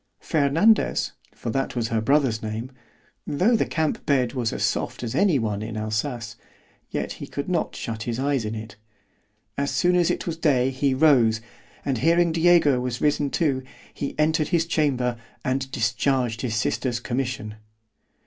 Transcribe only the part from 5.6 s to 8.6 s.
in Alsace, yet he could not shut his eyes in